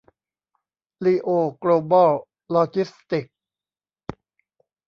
[1.03, 2.13] ลีโอ โกลบอล
[2.49, 3.33] โลจิสติกส์